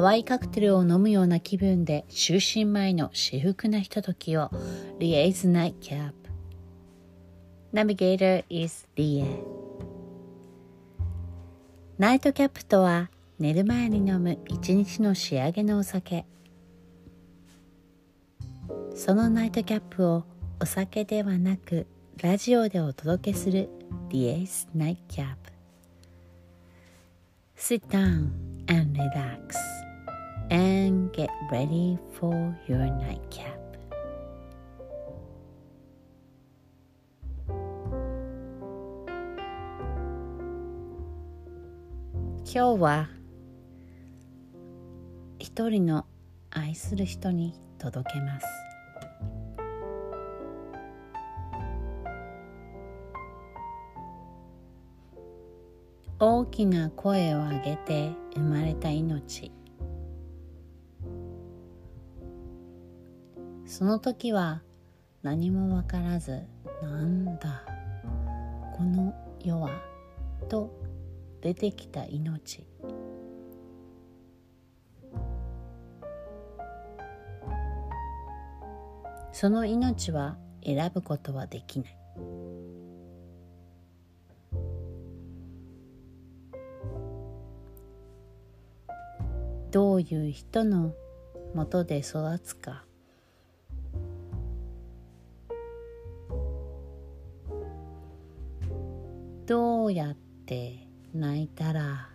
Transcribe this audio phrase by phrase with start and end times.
[0.00, 4.48] 淡いカクテルを飲むような気分で就寝前の至福なひとときを
[4.98, 6.14] Lia's Nightcap
[7.74, 9.26] Navigator is Lie
[11.98, 16.24] ナイトキャップとは寝る前に飲む一日の仕上げのお酒。
[18.94, 20.24] そのナイトキャップを
[20.60, 21.86] お酒ではなく
[22.22, 23.68] ラジオでお届けする
[24.08, 25.36] Lia's Nightcap
[27.54, 28.30] Sit down
[28.68, 29.69] and relax.
[30.50, 33.58] And get ready for your nightcap.
[42.52, 43.08] 今日は
[45.38, 46.04] 一人の
[46.50, 48.46] 愛する人に届けます
[56.18, 59.52] 大きな声を上げて生まれた命
[63.70, 64.62] その時は
[65.22, 66.42] 何も分からず
[66.82, 67.64] なんだ
[68.76, 69.70] この世は
[70.48, 70.74] と
[71.40, 72.66] 出てきた命。
[79.30, 81.96] その命は選ぶことはできない。
[89.70, 90.92] どういう人の
[91.54, 92.84] もとで育つか。
[99.50, 100.14] どうやっ
[100.46, 102.08] て泣いたら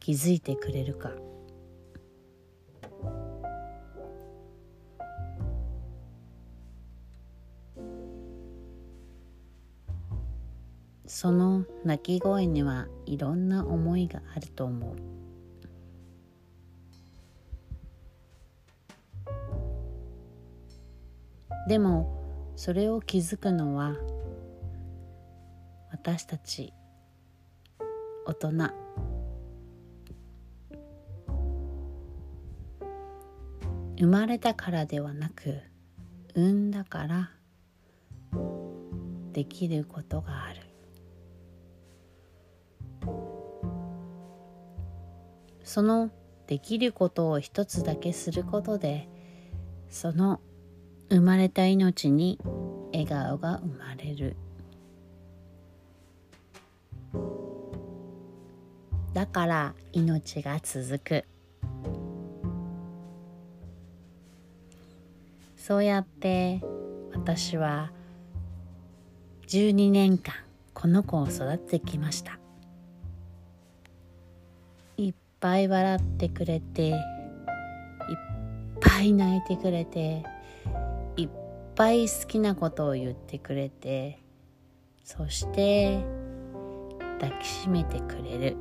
[0.00, 1.12] 気づいてくれるか。
[11.06, 14.96] その泣き声にはいろんな思いがあると思う。
[21.66, 23.96] でもそれを気づくのは
[26.06, 26.74] 私たち
[28.26, 28.50] 大人。
[33.96, 35.62] 生まれたからではなく
[36.34, 37.30] 産んだから
[39.32, 40.60] できることがある。
[45.62, 46.10] その
[46.46, 49.08] できることを一つだけすることで
[49.88, 50.42] その
[51.08, 52.38] 生まれた命に
[52.92, 54.36] 笑顔が生まれる。
[59.12, 61.24] だから命が続く。
[65.56, 66.60] そうやって
[67.14, 67.90] 私は
[69.46, 70.34] 12年間
[70.74, 72.38] この子を育ててきました。
[74.96, 76.96] いっぱい笑ってくれていっ
[78.80, 80.24] ぱい泣いてくれて
[81.16, 81.28] いっ
[81.74, 84.18] ぱい好きなことを言ってくれて
[85.04, 86.00] そして
[87.24, 88.56] 抱きしめてくれる。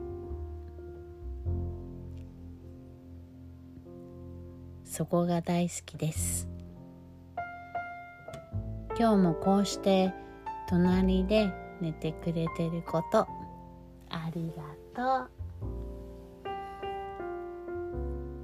[4.86, 6.48] そこが大好きです。
[8.98, 10.14] 今日もこうして
[10.70, 11.52] 隣で
[11.82, 13.28] 寝てくれてること
[14.10, 14.54] あり
[14.96, 15.30] がとう。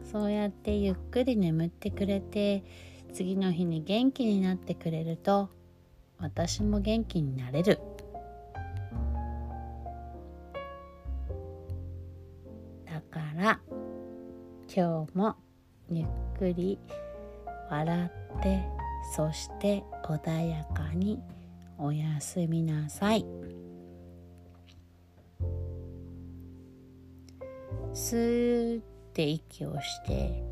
[0.04, 2.64] そうやってゆっくり眠ってくれて
[3.14, 5.50] 次の日に元気になってくれると
[6.18, 7.80] 私も元気になれる。
[13.40, 13.60] ら
[14.68, 15.36] 今日も
[15.90, 16.08] ゆっ
[16.38, 16.78] くり
[17.72, 18.64] 笑って
[19.16, 21.20] そして穏やかに
[21.78, 23.26] おやすみなさい。
[27.94, 28.84] スーっ
[29.14, 30.44] て息をして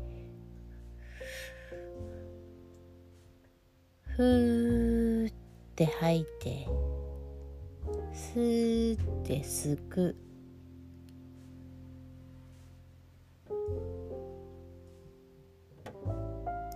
[4.16, 5.34] ふーっ
[5.76, 6.66] て吐いて
[8.12, 10.16] スーってすく。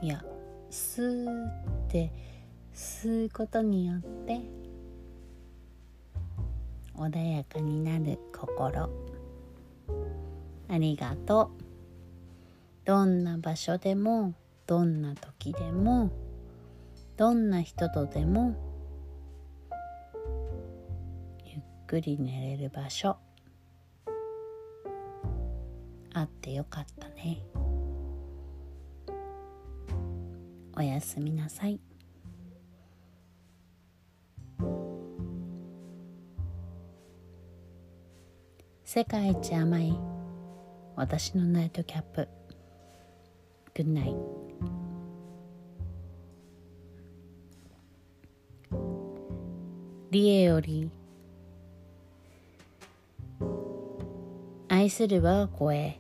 [0.02, 0.20] いや
[0.68, 1.52] スーっ
[1.88, 2.12] て
[2.74, 4.40] 吸うことによって
[6.96, 8.90] 穏やかになる心。
[10.68, 11.62] ありがとう。
[12.84, 14.34] どんな場所でも
[14.66, 16.10] どんな時でも
[17.16, 18.56] どんな人とでも
[21.44, 23.16] ゆっくり寝れる場所。
[26.12, 27.38] あってよかったね。
[30.76, 31.80] おやすみなさい。
[38.84, 39.98] 世界一甘い
[40.96, 42.28] 私のナイトキャップ。
[43.74, 44.42] Good night
[50.10, 50.90] リエより
[54.68, 55.98] 愛する我が子へ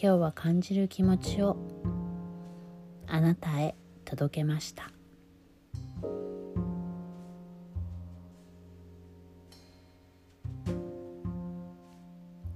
[0.00, 1.56] 今日は感じる気持ちを
[3.08, 3.74] あなたへ
[4.04, 4.90] 届けました。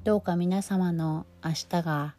[0.02, 2.14] どうか皆様の明日が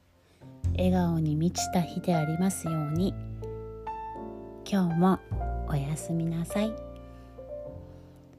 [0.78, 3.13] 笑顔に満ちた日でありますように。
[4.69, 5.19] 今日も
[5.68, 6.74] おやすみなさい。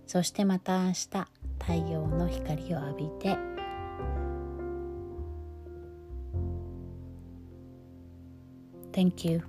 [0.06, 1.08] そしてまた明日
[1.58, 3.36] 太陽の光を浴びて。
[8.92, 9.42] Thank you.